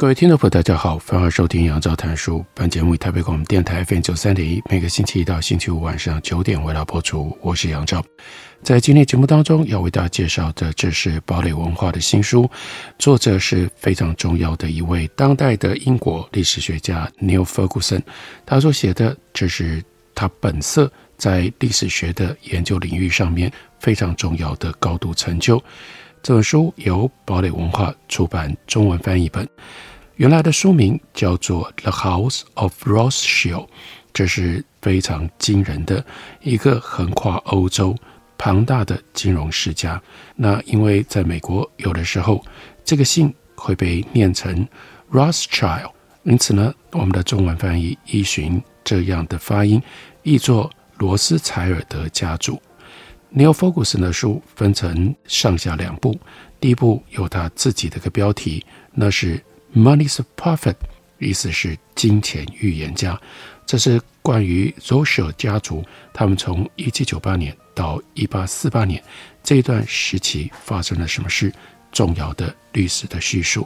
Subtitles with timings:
[0.00, 2.42] 各位听众朋友，大家好，欢迎收听杨照谈书。
[2.54, 7.36] 本节目以台北广播电台 FM 九三点一，每个星期一到星期五晚上九点为大家播出。
[7.42, 8.02] 我是杨照，
[8.62, 12.50] 在今天节目当中要为大家介绍的，这是堡垒文化的新书，
[12.98, 18.00] 作者是非常重要的一位当代的英国历史学家 Neil Ferguson。
[18.46, 25.62] 他所写的，这是他本色在历史学的研究领域上面非常重要的高度成就。
[26.22, 29.46] 这本书由堡垒文化出版，中文翻译本。
[30.20, 33.64] 原来的书名叫做《The House of Rothschild》，
[34.12, 36.04] 这是非常惊人的
[36.42, 37.96] 一个横跨欧洲
[38.36, 39.98] 庞大的金融世家。
[40.36, 42.44] 那因为在美国，有的时候
[42.84, 44.68] 这个姓会被念成
[45.10, 45.92] Rothschild，
[46.24, 49.82] 因此呢，我们的中文翻译依循这样的发音，
[50.22, 52.60] 译作罗斯柴尔德家族。
[53.34, 56.14] Neil Ferguson 的书分成上下两部，
[56.60, 59.42] 第一部有他自己的一个标题，那是。
[59.74, 60.74] Money's a Prophet，
[61.18, 63.20] 意思是金钱预言家。
[63.64, 69.00] 这是关于 Rothschild 家族，他们从一七九八年到一八四八年
[69.44, 71.52] 这一段时期发生了什么事，
[71.92, 73.64] 重要的历史的叙述。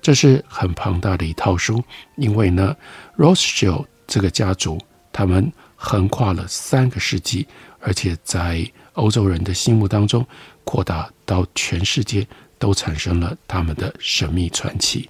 [0.00, 1.82] 这是很庞大的一套书，
[2.16, 2.76] 因为呢
[3.16, 4.80] ，Rothschild 这个家族，
[5.12, 7.48] 他们横跨了三个世纪，
[7.80, 10.24] 而且在欧洲人的心目当中
[10.62, 12.24] 扩大到全世界。
[12.60, 15.08] 都产生了他们的神秘传奇。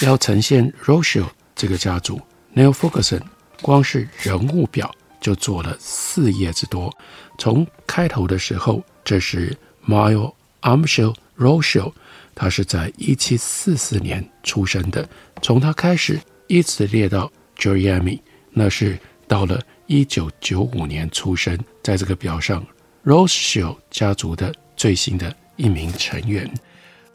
[0.00, 2.20] 要呈现 r o s h i l 这个家族
[2.54, 3.22] ，Neil Ferguson
[3.62, 6.94] 光是人物表就做了四页之多。
[7.38, 11.94] 从开头的时候，这是 Miles Armstrong r o s h i l
[12.34, 15.08] 他是在一七四四年出生的。
[15.40, 18.20] 从他开始一直列到 Jeremy，
[18.50, 22.62] 那是到了一九九五年出生，在这个表上
[23.04, 26.52] Rothschild 家族的最新的一名成员。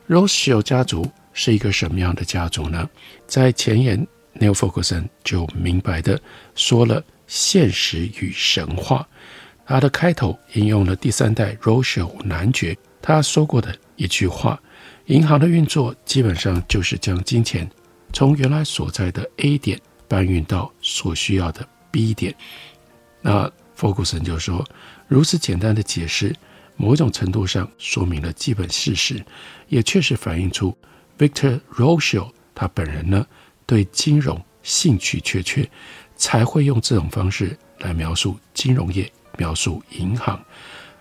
[0.10, 2.90] Rothschild 家族是一个什么样的家族呢？
[3.28, 4.06] 在前言
[4.40, 6.20] ，Neil Ferguson 就明白地
[6.56, 9.08] 说了现实与神话。
[9.66, 14.62] 他的开头引用了第三代 Rothschild 男爵他说过的一句话
[15.08, 17.70] ：“银行的运作基本上就是将金钱
[18.12, 22.36] 从原来所在的 A 点搬运到所需要的 B 点。”
[23.22, 24.68] 那 Ferguson 就说
[25.08, 26.36] ：“如此简单的解释。”
[26.78, 29.24] 某种程度上说明了基本事实，
[29.68, 30.76] 也确实反映出
[31.22, 33.24] Victor Rochel 他本人呢
[33.68, 35.70] 对金融兴趣缺缺，
[36.16, 40.44] 才会用这种方式来描述金融业，描述银行。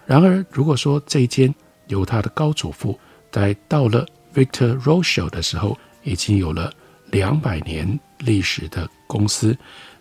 [0.05, 1.55] 然而，如果说这一间
[1.87, 3.01] 由他的高祖父
[3.33, 6.71] 在到了 Victor Rochel 的时候，已经有了
[7.07, 9.57] 两百年历史的公司，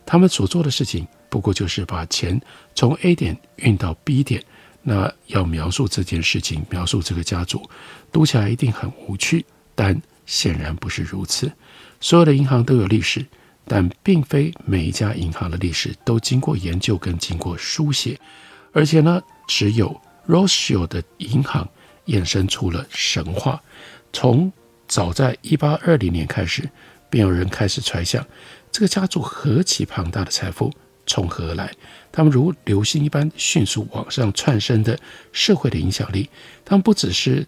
[0.05, 2.37] 他们所做的事情不过就是把钱
[2.75, 4.43] 从 A 点运到 B 点。
[4.81, 7.69] 那要描述这件事情，描述这个家族，
[8.11, 11.51] 读起来一定很无趣，但显然不是如此。
[11.99, 13.25] 所有的银行都有历史，
[13.65, 18.17] 但并非每一家银行的历史都经过研究跟经过书写。
[18.71, 21.67] 而且呢，只有 Rothschild 的银行
[22.05, 23.59] 衍生出了神话。
[24.13, 24.53] 从
[24.87, 26.69] 早在一八二零年开始，
[27.09, 28.23] 便有人开始揣想，
[28.71, 30.71] 这个家族何其庞大的财富。
[31.07, 31.71] 从何而来？
[32.11, 34.95] 他们如流星一般迅速往上窜升的
[35.31, 36.29] 社会的影响力，
[36.63, 37.47] 他们不只是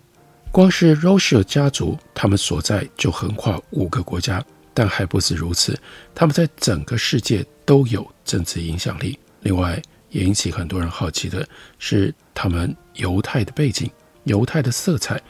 [0.52, 5.80] 光是 Rothschild 家族，他们所在就横跨五个国家，但还不止如此，
[6.14, 9.18] 他们在整个世界都有政治影响力。
[9.42, 11.48] 另外，也引起很多人好奇的
[11.80, 13.90] 是，他们犹太的背景、
[14.26, 15.22] 犹太的色彩，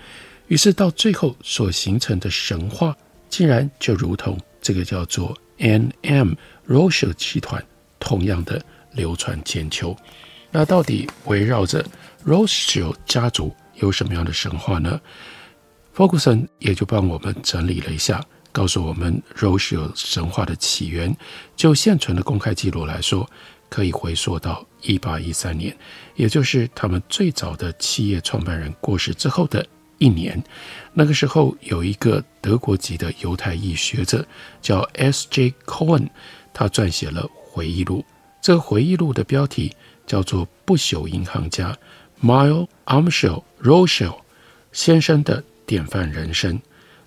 [0.47, 2.97] 于是到最后所形成的神话，
[3.29, 6.33] 竟然就如同这个叫做 N.M.
[6.67, 7.63] Rothschild 集团。
[7.99, 8.59] 同样的
[8.93, 9.95] 流传千秋，
[10.49, 11.85] 那到底围绕着
[12.25, 14.99] Rothschild 家族有什么样的神话呢
[15.95, 21.15] ？Ferguson 也就帮我们整理了一下，告诉我们 ratio 神话的起源，
[21.55, 23.29] 就现存的公开记录来说，
[23.69, 25.77] 可以回溯到一八一三年，
[26.15, 29.65] 也就是他们最早的企业创办人过世之后的
[29.97, 30.41] 一年。
[30.93, 34.25] 那个时候，有一个德国籍的犹太裔学者
[34.61, 35.53] 叫 S.J.
[35.65, 36.07] Cohen，
[36.53, 37.29] 他撰写了。
[37.53, 38.05] 回忆录，
[38.41, 39.75] 这个回忆录的标题
[40.07, 41.77] 叫做《不朽银行家
[42.21, 44.09] Miles Armstrong Rothschild》。
[44.71, 46.61] 先生的典范人生。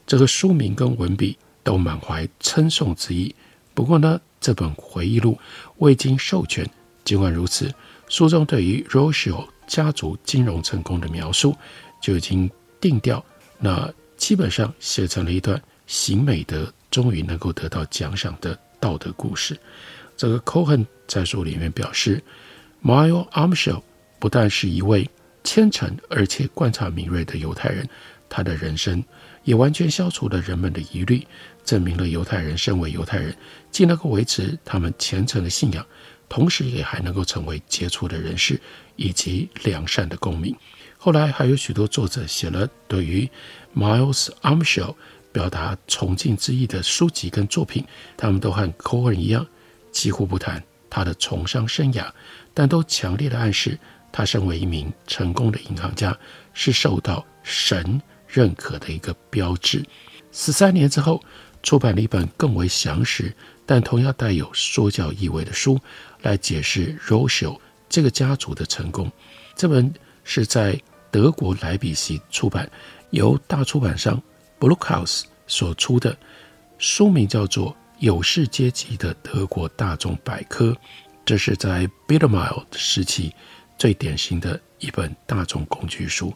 [0.07, 3.35] 这个书名跟文笔都满怀称颂之意。
[3.73, 5.39] 不过呢，这本回忆录
[5.79, 6.69] 未经授权。
[7.05, 7.73] 尽管如此，
[8.09, 11.57] 书中对于 Roshiel 家族金融成功的描述
[12.03, 12.51] 就已经
[12.81, 13.25] 定调。
[13.59, 19.59] 那基本上写成了一段行美德终于能够得到奖赏的道德故事。
[20.17, 22.23] 这个 Cohen 在书里面表示
[22.83, 23.83] ，Mile Amschel
[24.25, 25.07] 不但是一位
[25.43, 27.87] 虔诚而且观察敏锐的犹太人，
[28.27, 29.05] 他的人生
[29.43, 31.27] 也完全消除了人们的疑虑，
[31.63, 33.37] 证明了犹太人身为犹太人，
[33.71, 35.87] 既能够维持他们虔诚的信仰，
[36.27, 38.59] 同时也还能够成为杰出的人士
[38.97, 40.57] 以及良善的公民。
[40.97, 43.29] 后来还有许多作者写了对于
[43.77, 44.95] Miles arm shell
[45.33, 47.85] 表达崇敬之意的书籍跟作品，
[48.17, 49.47] 他们都和 Cohen 一样。
[49.93, 52.07] 几乎不谈他的从商生涯，
[52.55, 53.79] 但都强烈的暗示
[54.17, 56.17] 他身为一名成功的银行家
[56.53, 59.85] 是受到神认可的一个标志。
[60.31, 61.21] 十三年之后，
[61.65, 63.35] 出版了一本更为详实，
[63.67, 65.81] 但同样带有说教意味的书，
[66.23, 67.59] 来解释 Rochal
[67.89, 69.11] 这个家族的成功。
[69.57, 72.71] 这本是在德国莱比锡出版，
[73.11, 74.23] 由大出版商
[74.61, 76.17] Bruckhaus 所出的，
[76.79, 77.77] 书名叫做。
[78.01, 80.77] 有识阶级的德国大众百科，
[81.25, 83.33] 这是在 Bildmild 时期
[83.79, 86.33] 最典型的一本大众工具书，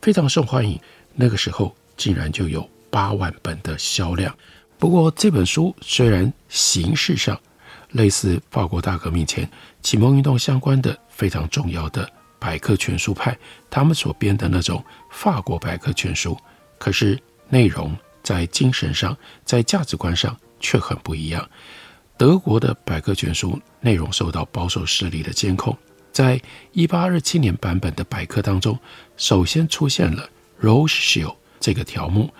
[0.00, 0.78] 非常受欢迎。
[1.14, 4.34] 那个时候竟然就有八万本的销量。
[4.78, 7.38] 不过这本书虽然形式上
[7.90, 9.48] 类似法国大革命前
[9.82, 13.36] 启蒙运动相关的非常重要的百科全书派
[13.68, 16.36] 他们所编的那种法国百科全书，
[16.78, 20.36] 可是内容在精神上，在价值观上。
[20.62, 21.48] 却很不一样。
[22.18, 25.74] 德国的百科全书内容受到保守势力的监控。
[26.12, 26.40] 在
[26.72, 28.78] 一八二七年版本的百科当中，
[29.16, 30.28] 首先出现了
[30.60, 32.32] Roschio 这个条目，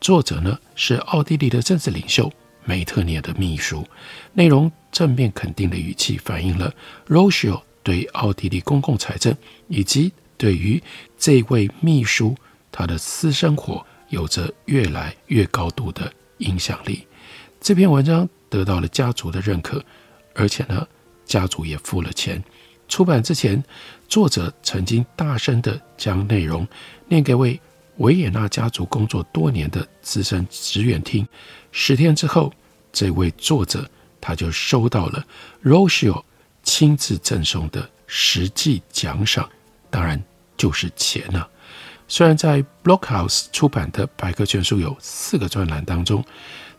[0.00, 2.32] 作者呢是奥地利的政治领袖
[2.64, 3.86] 梅特涅的秘书。
[4.32, 6.74] 内容正面肯定的语气反映了
[7.06, 9.36] Roschio 对奥地利公共财政
[9.68, 10.82] 以及对于
[11.18, 12.34] 这位秘书
[12.72, 17.06] 他的私生活有着越来越高度的影响力。
[17.60, 19.84] 这篇文章得到了家族的认可，
[20.34, 20.86] 而且呢，
[21.26, 22.42] 家族也付了钱。
[22.88, 23.62] 出版之前，
[24.08, 26.66] 作者曾经大声地将内容
[27.06, 27.60] 念给为
[27.98, 31.26] 维也纳家族工作多年的资深职员听。
[31.70, 32.52] 十天之后，
[32.92, 33.88] 这位作者
[34.20, 35.24] 他就收到了
[35.62, 36.24] Rochio
[36.62, 39.48] 亲自赠送的实际奖赏，
[39.90, 40.22] 当然
[40.56, 41.48] 就是钱了、啊。
[42.08, 46.24] 虽然在 Bruckhaus 出版的百科全书有四个专栏当中。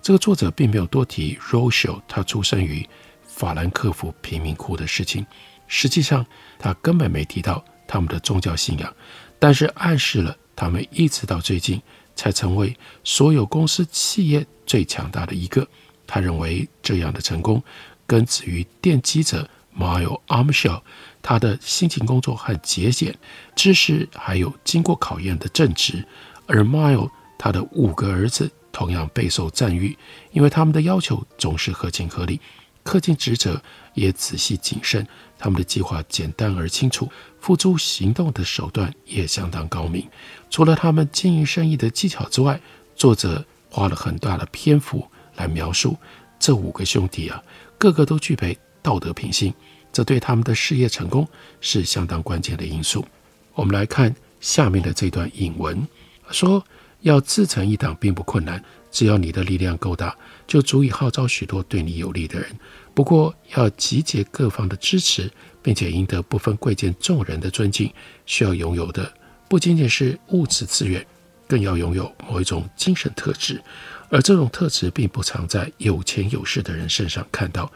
[0.02, 2.88] 这个作者并没有多提 Rochio 他出生于
[3.28, 5.26] 法兰克福贫民窟的事情。
[5.70, 6.26] 实际上，
[6.58, 8.94] 他根本没提到他们的宗教信仰，
[9.40, 11.82] 但是暗示了他们一直到最近
[12.14, 12.76] 才成为
[13.06, 15.66] 所有公司企业最强大的一个。
[16.06, 17.64] 他认为这样的成功
[18.06, 20.82] 根植于奠基者 Mile Amschel
[21.22, 23.18] 他的辛勤工作和节俭、
[23.56, 26.04] 知识，还有经过考验的正直。
[26.48, 28.52] 而 Mile 他的五个儿子。
[28.72, 29.98] 同样备受赞誉，
[30.32, 32.40] 因为他们的要求总是合情合理，
[32.84, 33.62] 恪尽职责
[33.94, 35.06] 也仔细谨慎。
[35.38, 40.06] 他们的计划简单而清楚，付诸行动的手段也相当高明。
[40.50, 42.60] 除了他们经营生意的技巧之外，
[42.96, 45.96] 作者花了很大的篇幅来描述
[46.38, 47.42] 这五个兄弟啊，
[47.78, 49.54] 个个都具备道德品性，
[49.94, 51.28] 这对他们的事业成功
[51.62, 53.06] 是相当关键的因素。
[53.54, 55.88] 我们来看下面的这段引文，
[56.32, 56.64] 说。
[57.02, 60.16] 要自成一党并不困难，只要你的力量够大，
[60.48, 62.50] 就足以号召许多对你有利的人。
[62.94, 65.32] 不过，要集结各方的支持，
[65.62, 67.92] 并且赢得不分贵贱众人的尊敬，
[68.26, 69.12] 需要拥有的
[69.48, 71.06] 不仅仅是物质资源，
[71.48, 73.62] 更要拥有某一种精神特质。
[74.10, 77.72] 而这种特质并不常在有钱有势的人身上看到。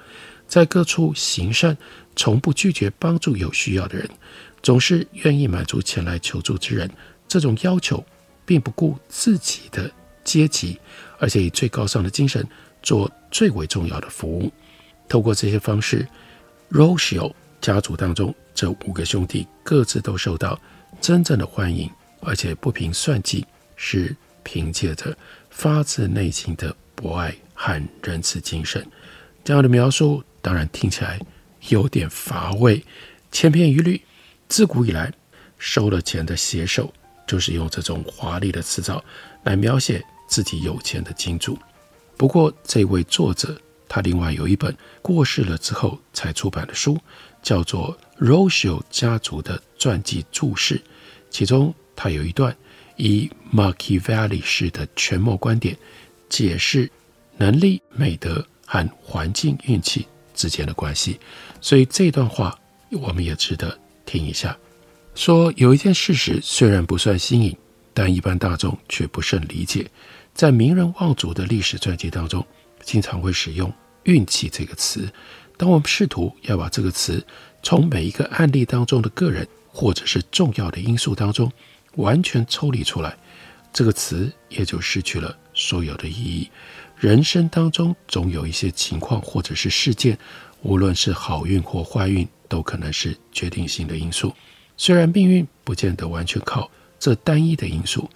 [0.47, 1.77] 在各处行善，
[2.15, 4.09] 从不拒绝帮助有需要的人，
[4.61, 6.89] 总是愿意满足前来求助之人。
[7.27, 8.03] 这种要求。
[8.45, 9.89] 并不顾自己的
[10.23, 10.79] 阶级，
[11.19, 12.45] 而且以最高尚的精神
[12.81, 14.51] 做最为重要的服务。
[15.07, 16.07] 透过这些方式
[16.71, 20.59] ，Rothschild 家族当中这五个兄弟各自都受到
[21.01, 21.89] 真正的欢迎，
[22.21, 25.15] 而且不凭算计，是凭借着
[25.49, 28.85] 发自内心的博爱和仁慈精神。
[29.43, 31.19] 这样的描述当然听起来
[31.69, 32.83] 有点乏味，
[33.31, 34.01] 千篇一律。
[34.47, 35.11] 自古以来，
[35.57, 36.93] 收了钱的写手。
[37.25, 39.03] 就是用这种华丽的辞藻
[39.43, 41.57] 来描写自己有钱的金主。
[42.17, 43.59] 不过，这位作者
[43.89, 46.97] 他另外有一本过世了之后才出版的书，
[47.41, 50.75] 叫做《r o s h i l 家族的传记注释》，
[51.29, 52.55] 其中他有一段
[52.95, 55.77] 以 Machiavelli 式的权谋观点
[56.29, 56.89] 解释
[57.37, 61.19] 能力、美德和环境运气之间的关系。
[61.59, 62.57] 所以这段话
[62.91, 64.57] 我们也值得听一下。
[65.15, 67.55] 说有一件事实虽然不算新颖，
[67.93, 69.89] 但一般大众却不甚理解。
[70.33, 72.45] 在名人望族的历史传记当中，
[72.83, 73.71] 经常会使用
[74.03, 75.11] “运气”这个词。
[75.57, 77.23] 当我们试图要把这个词
[77.61, 81.51] 从每一个案例当中的个人或者是重要的因素当中
[81.95, 83.15] 完全抽离出来，
[83.71, 86.49] 这个词也就失去了所有的意义。
[86.97, 90.17] 人生当中总有一些情况或者是事件，
[90.63, 94.33] 无论是好运或坏运，都可能是决定性的因素。
[94.75, 96.69] 虽然命运不见得完全靠
[97.03, 98.09] 这单一的因素，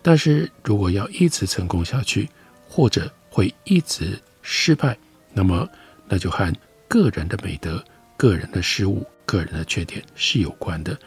[0.00, 2.26] 但是如果要一直成功下去，
[2.66, 4.96] 或者会一直失败，
[5.34, 5.68] 那么
[6.08, 6.50] 那就和
[6.88, 7.84] 个人的美德、
[8.16, 10.98] 个人的失误、个人的缺点是有关的。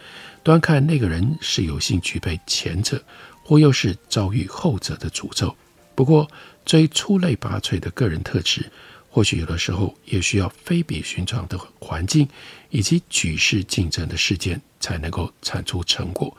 [0.44, 3.04] 端看那个人是有幸具备前者，
[3.44, 5.56] 或又是遭遇后者的诅咒。
[5.96, 6.30] 不过，
[6.64, 8.72] 最出类拔萃的个人特质，
[9.10, 12.30] 或许有的时候也需要非比寻常的环境
[12.70, 16.38] 以及举世竞争的事件，才能够产出成果。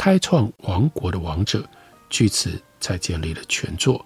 [0.00, 1.62] 开创王国的王者，
[2.08, 4.02] 据此才建立了权座。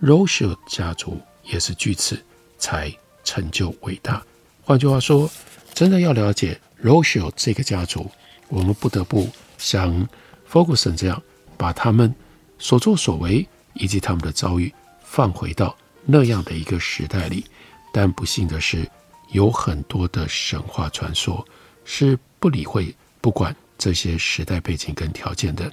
[0.00, 2.18] Rothschild 家族也是据此
[2.56, 2.90] 才。
[3.22, 4.22] 成就伟大。
[4.62, 5.30] 换句话说，
[5.74, 8.10] 真的要了解 Rothschild 这个家族，
[8.48, 10.08] 我们不得不像
[10.50, 11.22] Focuson 这样，
[11.58, 12.14] 把他们
[12.58, 14.72] 所作所为以及他们的遭遇
[15.02, 17.44] 放回到那样的一个时代里。
[17.92, 18.86] 但不幸的是，
[19.32, 21.46] 有很多的神话传说
[21.84, 25.70] 是不理会、不管这些时代背景跟条件的，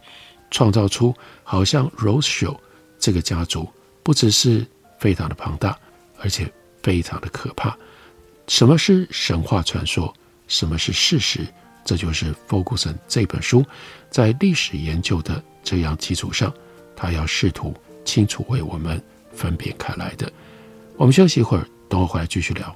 [0.50, 2.58] 创造出好像 Rothschild
[3.00, 3.70] 这个家族
[4.04, 4.66] 不只是
[5.00, 5.78] 非常的庞大，
[6.20, 6.52] 而且。
[6.84, 7.78] 非常的可怕。
[8.48, 10.12] 什么是神话传说？
[10.48, 11.46] 什么是事实？
[11.86, 13.64] 这就是 f o g u s o n 这本书
[14.10, 16.52] 在历史研究的这样基础上，
[16.96, 17.72] 他要试图
[18.04, 19.00] 清楚为我们
[19.32, 20.34] 分辨开来的。
[20.98, 22.76] 我们休息一会儿，等我回来继续聊。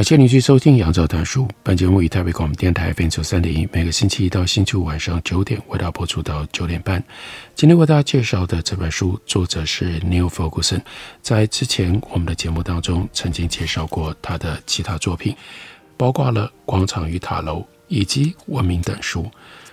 [0.00, 1.44] 感谢您继续收听《杨照谈书》。
[1.62, 7.04] 本节目以台北广播电台 FM 九三点一，每个星期一到星期五晚上九点为大家播出到九点半。
[7.54, 10.80] 今天为大家介绍的这本书，作者是 Neil Ferguson。
[11.20, 15.36] 在之前我们的节目当中，曾经介绍过他的其他作品，
[15.98, 19.30] 包括了《广场与塔楼》以及《文明》等书。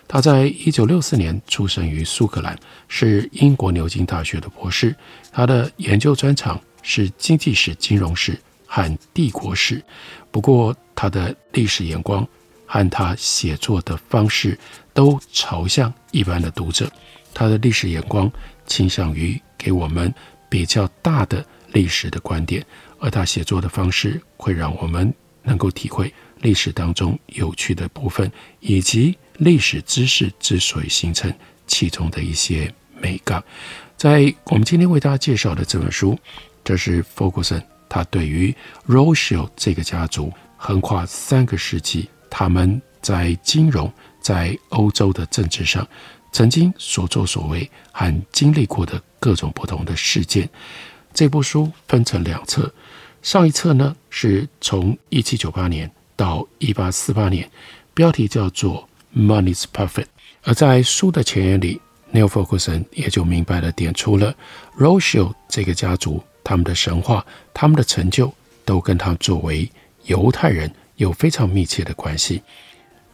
[0.10, 2.54] 他在一九六四年出生于苏格兰，
[2.90, 4.94] 是英国牛津大学的博士。
[5.32, 8.38] 他的研究专长是经济史、金融史。
[8.68, 9.84] 和帝国史，
[10.30, 12.28] 不过他的历史眼光
[12.66, 14.60] 和他写作的方式
[14.94, 16.92] 都朝向一般的读者。
[17.34, 18.32] 他的历史眼光
[18.66, 20.14] 倾向于给我们
[20.50, 22.66] 比较大的历史的观点，
[23.00, 31.34] 而他写作的方式会让我们能够体会历史当中有趣的部分，以及历史知识之所以形成
[31.68, 33.44] 其中的一些美感。
[33.96, 36.18] 在我们今天为大家介绍的这本书，
[36.64, 37.62] 这是 Ferguson。
[37.90, 38.54] 他对于
[38.86, 45.88] r o s h i l 这个家族横跨三个世纪，他们在金融、在欧洲的政治上
[46.32, 50.50] 曾经所作所为和经历过的各种不同的事件。
[51.14, 52.72] 这部书分成两册，
[53.22, 57.50] 上一册呢是从一七九八年到一八四八年，
[57.94, 58.88] 标题叫做
[59.20, 60.04] 《Money's Perfect》。
[60.44, 61.82] 而在书的前言里
[62.14, 64.36] ，Neil Ferguson 也就明白了点出了
[64.78, 66.22] r o s h i l 这个家族。
[66.48, 69.70] 他们的神话、他们的成就都跟他作为
[70.06, 72.42] 犹太人有非常密切的关系。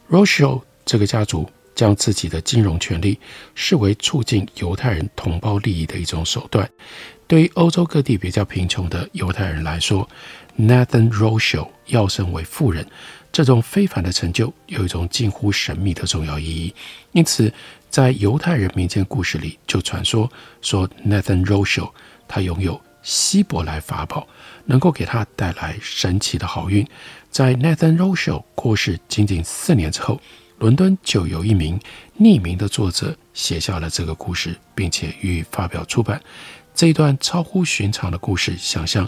[0.08, 3.18] Rochal 这个家族将自己的金融权力
[3.56, 6.70] 视为促进犹太人同胞利益的一种手段。
[7.26, 10.08] 对于欧洲各地比较贫穷的犹太人来说
[10.60, 12.86] ，Nathan Rothschild 跃升为富人，
[13.32, 16.72] 这种非凡的成就有一种近乎神秘的重要意义。
[17.14, 17.52] 因此，
[17.90, 21.90] 在犹太人民间故事里，就传说说 Nathan Rothschild
[22.28, 24.28] 他拥有希伯来法宝，
[24.66, 26.88] 能够给他带来神奇的好运。
[27.30, 30.20] 在 Nathan Rochel 过世仅仅四年之后，
[30.58, 31.80] 伦敦就有一名
[32.20, 36.22] 匿名的作者写下了这个故事，并且予以发表出版。
[36.74, 39.08] 这一段超乎寻常的故事，想象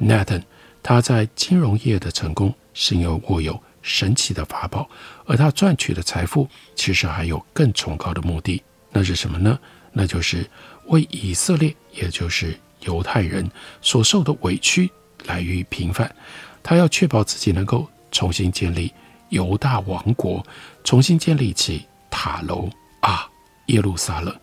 [0.00, 0.42] Nathan
[0.82, 4.88] 他在金融业的成功是因为握有神奇的法宝，
[5.26, 9.58] 而他赚取的财富其实还有更崇高的目的，那是什么呢？
[9.92, 10.48] 那就是
[10.86, 13.48] 为以色列，也就是犹太人
[13.80, 14.90] 所受的委屈
[15.26, 16.14] 来予以平反。
[16.62, 18.92] 他要确保自己能够重新建立
[19.28, 20.44] 犹大王国，
[20.82, 23.28] 重新建立起塔楼啊，
[23.66, 24.34] 耶路撒冷。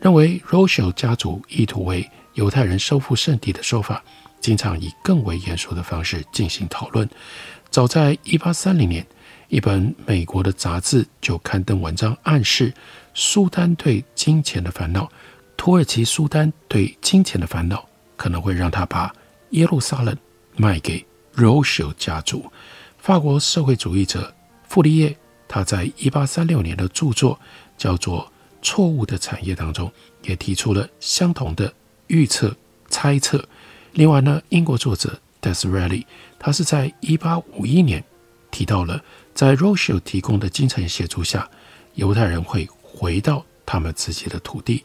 [0.00, 4.02] 认为 Rochel 家族意图为犹太人收复圣地的说法，
[4.40, 7.08] 经常以更为严肃的方式进行讨论。
[7.70, 9.06] 早在1830年，
[9.48, 12.74] 一本美国的杂志就刊登文章，暗示
[13.14, 15.08] 苏丹对金钱的烦恼，
[15.56, 19.14] 土耳其苏丹对金钱的烦恼，可能会让他把
[19.50, 20.16] 耶路撒冷
[20.56, 21.04] 卖给
[21.36, 22.50] Rothschild 家族。
[22.98, 24.34] 法国社会主义者
[24.68, 25.16] 傅立叶，
[25.48, 27.38] 他在一八三六年的著作
[27.76, 28.30] 叫做。
[28.66, 29.92] 错误的产业当中，
[30.22, 31.70] 也提出了相同的
[32.06, 32.56] 预测
[32.88, 33.46] 猜测。
[33.92, 36.06] 另外呢，英国作者 Disraeli，
[36.38, 38.02] 他是在一八五一年
[38.50, 41.46] 提到了，在 Rothschild 提供的金钱协助下，
[41.96, 44.82] 犹太人会回到他们自己的土地。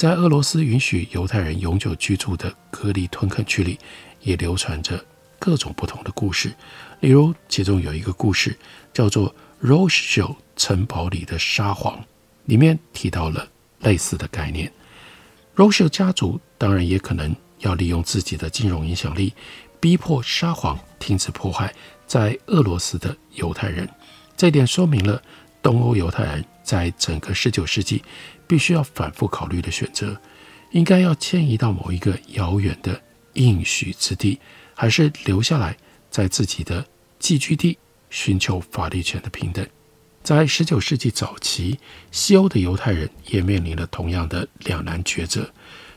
[0.00, 3.78] 在俄罗斯允许犹太人永久居住的格里屯垦区里，
[4.22, 5.04] 也流传着
[5.38, 6.54] 各种不同的故事。
[7.00, 8.58] 例如，其中有一个故事
[8.94, 12.02] 叫做 Roshel 城堡里的沙皇。
[12.46, 13.46] 里面提到了
[13.80, 14.72] 类似的概念。
[15.54, 19.34] Roshel 家族当然也可能要利用自己的金融影响力，
[19.80, 21.74] 逼迫沙皇停止迫害
[22.06, 23.86] 在俄罗斯的犹太人。
[24.34, 25.22] 这点说明了
[25.62, 28.02] 东欧犹太人在整个19世纪
[28.46, 30.16] 必须要反复考虑的选择：
[30.70, 33.00] 应该要迁移到某一个遥远的
[33.34, 34.38] 应许之地，
[34.74, 35.76] 还是留下来
[36.10, 36.84] 在自己的
[37.18, 39.66] 寄居地寻求法律权的平等。
[40.22, 41.78] 在十九世纪早期，
[42.10, 45.50] 西欧的犹太人也面临了同样的两难抉择。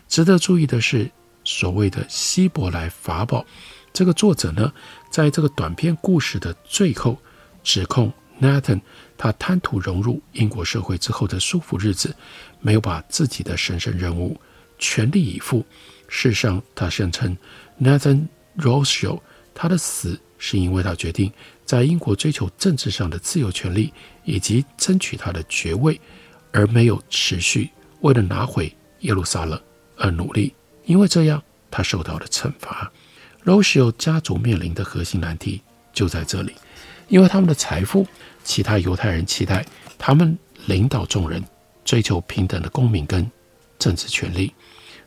[0.08, 1.12] 值得注意的是，
[1.44, 3.46] 所谓的希伯来法宝，
[3.92, 4.72] 这个作者呢，
[5.10, 7.18] 在这个短篇故事的最后，
[7.64, 8.80] 指控 Nathan
[9.18, 12.16] 他贪图融入英国社会之后的舒服日子，
[12.60, 14.40] 没有把自己的神圣任务
[14.78, 15.66] 全力以赴。
[16.08, 17.36] 事实上，他声称
[17.82, 19.22] Nathan Rothschild
[19.56, 21.32] 他的死是因为他决定。
[21.66, 23.94] 在英国追求政治上的自由权利，
[24.26, 26.00] 以及争取他的爵位，
[26.52, 27.70] 而没有持续
[28.02, 29.60] 为了拿回耶路撒冷
[29.98, 30.54] 而努力。
[30.86, 32.92] 因为这样，他受到了惩罚。
[33.46, 35.62] Rothschild 家族面临的核心难题
[35.94, 36.54] 就在这里，
[37.08, 38.06] 因为他们的财富，
[38.44, 39.66] 其他犹太人期待
[39.98, 41.44] 他们领导众人，
[41.84, 43.30] 追求平等的公民跟
[43.80, 44.54] 政治权利。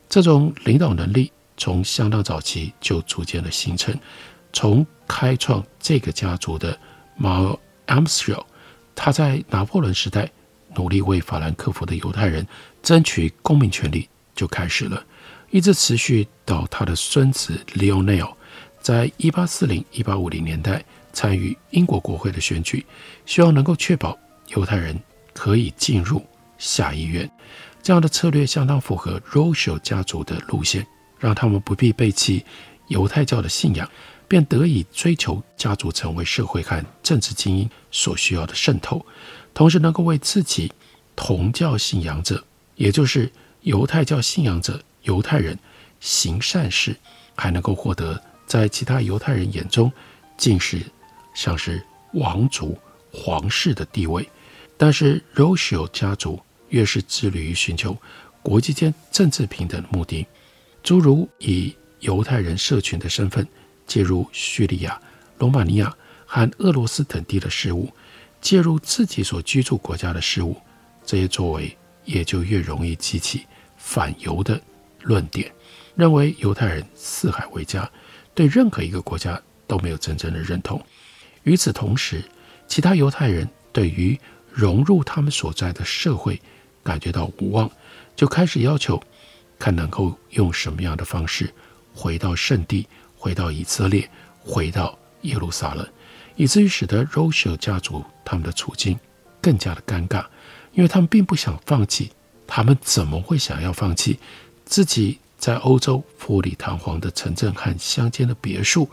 [0.08, 3.94] 这种领导能力从相当早期就逐渐的形成。
[4.52, 6.78] 从开创这个家族的
[7.20, 8.44] Mal Armstrong，
[8.94, 10.30] 他在拿破仑时代
[10.74, 12.46] 努力为法兰克福的犹太人
[12.82, 15.04] 争取公民权利就开始了，
[15.50, 18.32] 一直持续到他的孙子 Lionel
[18.80, 20.84] 在一八四零一八五零年代
[21.16, 22.84] 参与英国国会的选举，
[23.24, 24.94] 希望能够确保犹太人
[25.32, 26.22] 可以进入
[26.58, 27.28] 下议院。
[27.82, 30.86] 这样的策略相当符合 r o s h e l 家族的路线，
[31.18, 32.44] 让他们不必背弃
[32.88, 33.88] 犹太教的信仰。
[34.28, 39.06] 便得以追求家族成为社会和政治精英所需要的渗透，
[39.54, 40.72] 同时能够为自己
[41.14, 45.56] 同教信仰者，也就是犹太教信仰者犹太人
[46.00, 46.96] 行善事，
[47.36, 49.92] 还能够获得在其他犹太人眼中
[50.36, 50.82] 近似
[51.36, 51.80] 像是
[52.14, 52.76] 王族、
[53.12, 54.28] 皇室的地位。
[54.76, 57.96] 但是 r o s h i l 家族越是致力于寻求
[58.42, 60.26] 国际间政治平等的目的，
[60.82, 63.46] 诸如以犹太人社群的身份。
[63.86, 65.00] 介入叙利亚、
[65.38, 65.96] 罗马尼亚
[66.26, 67.88] 和俄罗斯等地的事务，
[68.40, 70.56] 介入自己所居住国家的事务，
[71.04, 73.46] 这些作为也就越容易激起
[73.76, 74.60] 反犹的
[75.02, 75.48] 论点，
[75.94, 77.88] 认为犹太人四海为家，
[78.34, 80.84] 对任何一个国家都没有真正的认同。
[81.46, 82.22] 与此同时，
[82.66, 84.18] 其他犹太人对于
[84.52, 86.42] 融入他们所在的社会
[86.82, 87.70] 感觉到无望，
[88.16, 89.00] 就开始要求
[89.56, 91.48] 看能够用什么样的方式
[91.94, 92.86] 回到圣地。
[93.18, 94.08] 回到以色列，
[94.40, 95.88] 回到耶路撒冷，
[96.36, 98.96] 以至于使得 Roshel 家族他们的处境
[99.40, 100.24] 更加的尴尬，
[100.72, 102.12] 因为他们并不想放弃。
[102.46, 104.20] 他们怎么会想要放弃
[104.64, 108.88] 自己在欧洲富丽堂皇的城镇和乡间的别墅？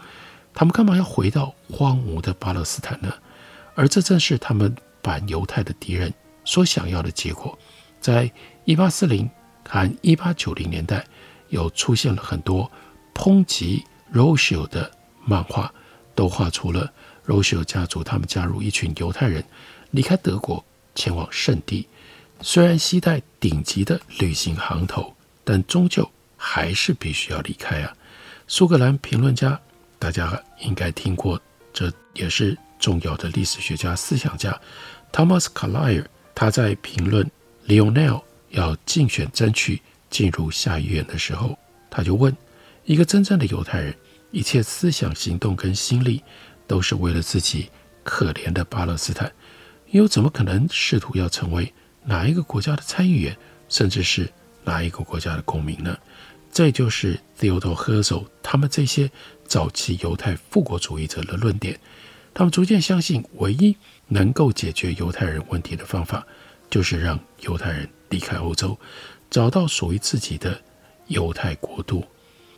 [0.53, 3.13] 他们干嘛要回到荒芜的巴勒斯坦呢？
[3.75, 6.13] 而这正是他们反犹太的敌人
[6.45, 7.57] 所想要的结果。
[7.99, 8.31] 在
[8.65, 9.29] 一八四零
[9.67, 11.03] 和一八九零年代，
[11.49, 12.71] 有出现了很多
[13.15, 14.91] 抨击 r o s h i l 的
[15.25, 15.73] 漫画，
[16.13, 16.91] 都画出了
[17.25, 19.43] r o s h i l 家族他们加入一群犹太人
[19.91, 20.63] 离开德国
[20.93, 21.87] 前往圣地，
[22.41, 27.95] 虽然携带顶级的旅行行头，但终究还是必须要离开啊。
[28.47, 29.59] 苏格兰评论家，
[30.03, 34.59] 大家应该听过，这也是重要的历史学家、思想家
[35.13, 36.03] Thomas Carlyle，
[36.35, 37.25] 他在评论
[37.69, 41.57] Lionel 要竞选争取进入下议院的时候，
[41.89, 42.35] 他就问：
[42.83, 43.95] 一个真正的犹太人，
[44.31, 46.21] 一切思想、行动跟心力
[46.67, 47.69] 都是为了自己
[48.03, 49.31] 可怜的巴勒斯坦，
[49.91, 53.37] 又怎么可能试图要成为哪一个国家的参议员，
[53.69, 54.29] 甚至是
[54.65, 55.97] 哪一个国家的公民呢？
[56.53, 59.09] 这就是 Theodor Herzl 他们这些
[59.47, 61.79] 早期犹太复国主义者的论点。
[62.31, 63.75] 他们逐渐相信，唯一
[64.07, 66.25] 能够解决犹太人问题的方法，
[66.69, 68.77] 就是让犹太人离开欧洲。
[69.31, 70.61] 找到属于自己的
[71.07, 72.05] 犹太国度。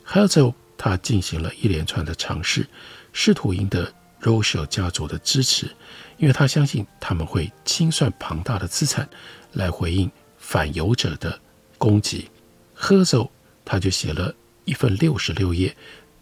[0.03, 2.67] 赫首他进行了一连串的尝试，
[3.13, 3.83] 试图赢得
[4.19, 5.73] r o s h e l 家族的支持，
[6.17, 9.07] 因为他相信他们会清算庞大的资产
[9.53, 11.39] 来回应反犹者的
[11.77, 12.29] 攻击。
[12.73, 13.31] 赫首
[13.65, 15.75] 他就写了一份六十六页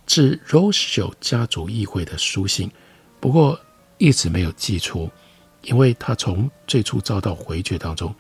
[0.08, 2.72] 致 Rothschild 家族议会的书信，
[3.20, 3.60] 不过
[3.98, 5.12] 一直没有寄出，
[5.62, 8.16] 因为他从最初遭到回绝当中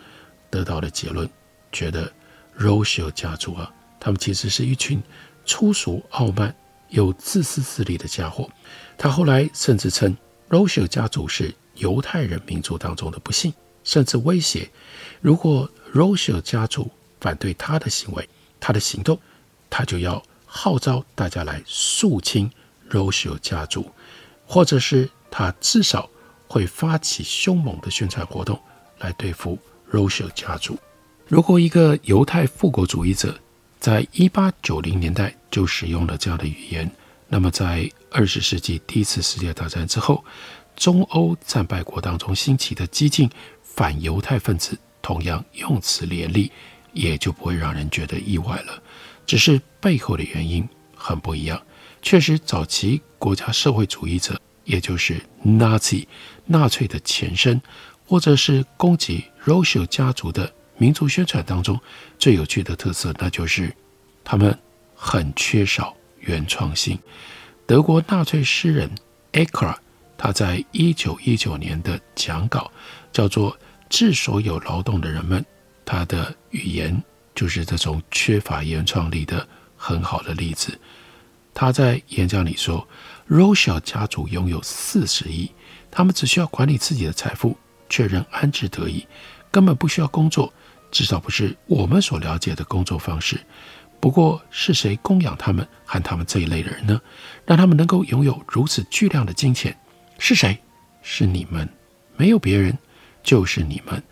[0.50, 1.28] 得到了结论，
[1.72, 2.12] 觉得。
[2.56, 5.02] Rothschild 家族啊，他们其实是一群
[5.44, 6.56] 粗俗、傲慢
[6.90, 8.48] 又自私自利的家伙。
[8.96, 10.16] 他后来甚至称
[10.52, 13.52] Rothschild 家族是犹太人民族当中的不幸，
[13.84, 14.70] 甚至威胁：
[15.20, 18.30] 如果 Rothschild 家族反对他的行为、
[18.66, 19.20] 他的行动，
[19.70, 22.50] 他就要号召大家来肃清
[22.90, 23.92] Rothschild 家族，
[24.48, 26.10] 或者是他至少
[26.48, 28.58] 会发起凶猛的宣传活动
[29.00, 29.60] 来对付
[29.92, 30.80] Rothschild 家族。
[31.28, 33.38] 如果一个犹太复国主义者
[33.82, 36.90] 在一八九零年代就使用了这样的语言，
[37.28, 40.24] 那么在二十世纪第一次世界大战之后，
[40.78, 43.30] 中欧战败国当中兴起的激进
[43.62, 46.50] 反犹太分子同样用词连立，
[46.94, 48.82] 也就不会让人觉得意外了。
[49.26, 51.62] 只是背后的原因很不一样。
[52.02, 56.06] 确实，早期国家社会主义者，也就是 Nazi
[56.46, 57.62] 纳粹的前身，
[58.06, 60.54] 或者是攻击 r o s h e l 家族的。
[60.76, 61.80] 民族宣传当中
[62.18, 63.74] 最有趣的特色，那就是
[64.24, 64.58] 他们
[64.96, 66.98] 很缺少原创性。
[67.68, 68.90] 德国纳粹诗人
[69.34, 69.78] Eckart
[70.18, 72.72] 他在一九一九年的讲稿
[73.14, 73.52] 叫做
[73.88, 75.40] 《致所有劳动的人们》，
[75.86, 77.02] 他的语言
[77.36, 80.78] 就是这种缺乏原创力的很好的例子。
[81.54, 82.88] 他在演讲里说
[83.30, 85.52] ：“Rosha 家族拥有四十亿，
[85.92, 87.58] 他们只需要管理自己的财富，
[87.90, 89.06] 确认安置得宜，
[89.52, 90.52] 根本不需要工作。”
[90.92, 93.40] 至少不是我们所了解的工作方式。
[94.00, 97.02] 不过，是谁供养他们和他们这一类的人呢？
[97.48, 99.76] 让他们能够拥有如此巨量的金钱？
[100.20, 100.56] 是谁？
[101.02, 101.68] 是你们，
[102.16, 102.78] 没有别人，
[103.24, 104.04] 就是你们。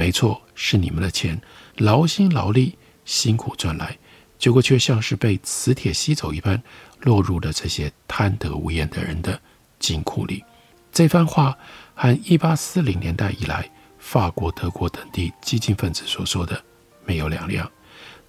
[0.00, 1.38] 没错，是你们的钱，
[1.76, 3.98] 劳心劳力，辛苦赚来，
[4.38, 6.62] 结果却像是被磁铁吸走一般，
[7.00, 9.38] 落入了这些贪得无厌的人的
[9.78, 10.42] 金库里。
[10.90, 11.54] 这番话
[11.94, 13.70] 和一八四零年代以来。
[13.98, 16.64] 法国、德国等地激进分子所说的
[17.04, 17.70] 没有两样。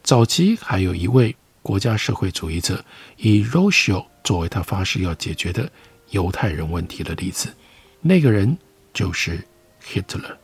[0.03, 2.83] 早期还有一位国家社会主义者
[3.15, 5.71] 以 r o s h i l 作为他发誓要解决的
[6.09, 7.55] 犹太人问题的例子，
[8.01, 8.57] 那个人
[8.93, 9.47] 就是
[9.81, 10.40] Hitler。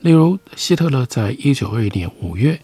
[0.00, 2.58] 例如，希特勒在一九二一年五月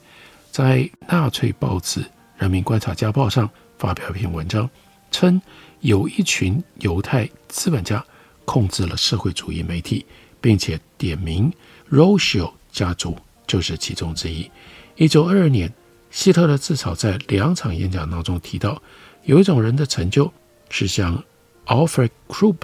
[0.53, 2.01] 在纳粹报纸
[2.39, 4.71] 《人民观察家报》上发表一篇文章，
[5.11, 5.43] 称
[5.81, 8.05] 有一群犹太资本家
[8.45, 10.07] 控制了社会主义媒体，
[10.41, 11.53] 并且点名。
[11.89, 13.17] r o s h i l 家族
[13.49, 14.49] 就是其中之一。
[14.95, 15.73] 一九二二年，
[16.13, 18.81] 希特勒至少在两场演讲当中提到，
[19.25, 20.33] 有一种人的成就
[20.71, 21.21] 是像
[21.67, 22.59] Alfred Krupp，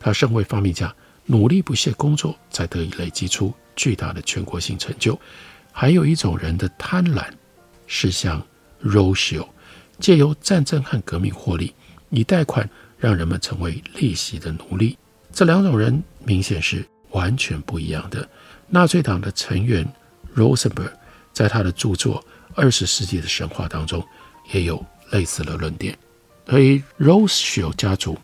[0.00, 0.94] 他身为发明家，
[1.26, 5.18] 努力不懈工作，才得以累积出巨大的全国性成就。
[5.70, 7.26] 还有一种人的贪婪，
[7.86, 8.42] 是像
[8.82, 9.48] Rothschild，
[10.00, 11.74] 借由战争和革命获利，
[12.10, 14.96] 以贷款让人们成为利息的奴隶。
[15.32, 18.26] 这两种人明显是完全不一样的。
[18.68, 19.86] 纳粹党的成员
[20.34, 20.90] Rosenberg
[21.32, 22.20] 在他的著作
[22.54, 24.02] 《二十世纪的神话》当中
[24.52, 25.96] 也有类似的论点。
[26.48, 28.18] 所以 Rothschild 家族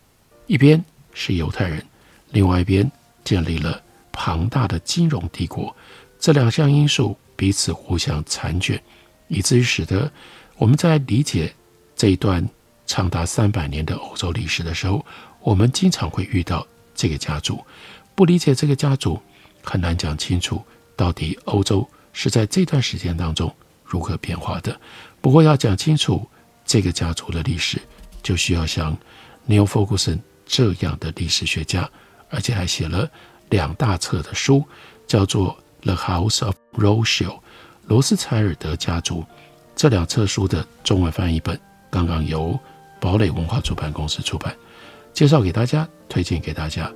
[0.47, 1.85] 一边是犹太人，
[2.31, 2.91] 另外一边
[3.25, 3.81] 建立了
[4.13, 5.75] 庞大的金融帝国，
[6.19, 8.81] 这两项因素彼此互相缠卷，
[9.29, 10.11] 以至于使得
[10.57, 11.53] 我们在理解
[11.97, 12.47] 这一段
[12.87, 15.05] 长达三百年的欧洲历史的时候，
[15.41, 17.65] 我们经常会遇到这个家族。
[18.15, 19.21] 不理解这个家族，
[19.63, 20.63] 很难讲清楚
[20.95, 23.53] 到底欧洲是在这段时间当中
[23.85, 24.79] 如何变化的。
[25.21, 26.29] 不过要讲清楚
[26.65, 27.81] 这个家族的历史，
[28.23, 28.97] 就需要像
[29.49, 31.89] Neil Ferguson 这样的历史学家，
[32.29, 33.11] 而且还写了
[33.53, 34.65] 两大册的书，
[35.07, 37.33] 叫做《The House of r o s h i l》
[37.87, 39.23] 罗斯柴尔德家族。
[39.77, 41.59] 这两册书的中文翻译本
[41.91, 42.59] 刚刚由
[42.99, 44.57] 堡垒文化出版公司出版，
[45.13, 46.91] 介绍给大家，推荐给大家。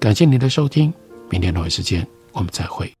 [0.00, 0.92] 感谢您的收听，
[1.28, 2.97] 明天同一时间我们再会。